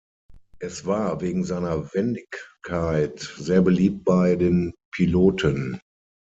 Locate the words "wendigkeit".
1.93-3.19